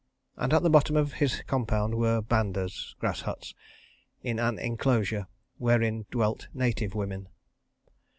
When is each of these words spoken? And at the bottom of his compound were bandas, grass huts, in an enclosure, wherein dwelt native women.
And 0.35 0.51
at 0.51 0.63
the 0.63 0.69
bottom 0.71 0.95
of 0.97 1.13
his 1.13 1.43
compound 1.45 1.93
were 1.93 2.23
bandas, 2.23 2.95
grass 2.97 3.21
huts, 3.21 3.53
in 4.23 4.39
an 4.39 4.57
enclosure, 4.57 5.27
wherein 5.59 6.07
dwelt 6.09 6.47
native 6.55 6.95
women. 6.95 7.27